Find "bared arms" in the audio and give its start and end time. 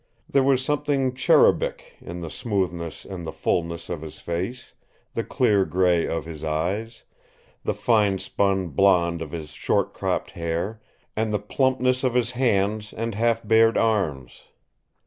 13.47-14.45